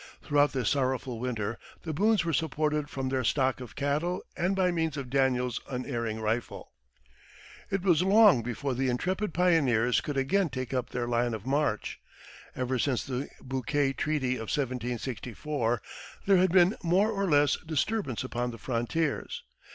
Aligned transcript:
Throughout 0.23 0.51
this 0.51 0.69
sorrowful 0.71 1.19
winter 1.19 1.59
the 1.83 1.93
Boones 1.93 2.25
were 2.25 2.33
supported 2.33 2.89
from 2.89 3.09
their 3.09 3.23
stock 3.23 3.61
of 3.61 3.75
cattle 3.75 4.23
and 4.35 4.55
by 4.55 4.71
means 4.71 4.97
of 4.97 5.11
Daniel's 5.11 5.61
unerring 5.69 6.19
rifle. 6.19 6.71
It 7.69 7.83
was 7.83 8.01
long 8.01 8.41
before 8.41 8.73
the 8.73 8.89
intrepid 8.89 9.31
pioneers 9.31 10.01
could 10.01 10.17
again 10.17 10.49
take 10.49 10.73
up 10.73 10.89
their 10.89 11.07
line 11.07 11.35
of 11.35 11.45
march. 11.45 11.99
Ever 12.55 12.79
since 12.79 13.03
the 13.03 13.29
Bouquet 13.43 13.93
treaty 13.93 14.37
of 14.37 14.49
1764 14.49 15.81
there 16.25 16.37
had 16.37 16.51
been 16.51 16.75
more 16.81 17.11
or 17.11 17.29
less 17.29 17.57
disturbance 17.57 18.23
upon 18.23 18.49
the 18.49 18.57
frontiers. 18.57 19.43